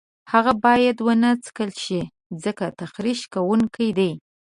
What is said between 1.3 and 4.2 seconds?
څکل شي ځکه تخریش کوونکي دي.